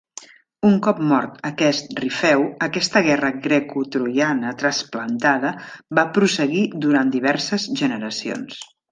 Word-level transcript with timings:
Un 0.67 0.75
cop 0.85 0.99
mort 1.09 1.33
aquest 1.49 1.91
Rifeu, 1.99 2.45
aquesta 2.67 3.03
guerra 3.07 3.29
grecotroiana 3.43 4.53
"trasplantada" 4.61 5.51
va 5.99 6.05
prosseguir 6.15 6.63
durant 6.87 7.13
diverses 7.17 7.67
generacions. 7.83 8.59